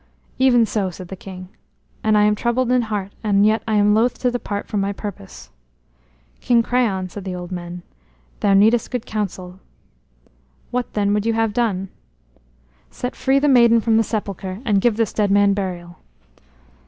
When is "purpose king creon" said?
4.91-7.07